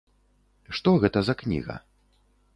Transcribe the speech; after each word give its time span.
Што 0.77 0.95
гэта 1.03 1.19
за 1.29 1.37
кніга? 1.43 1.79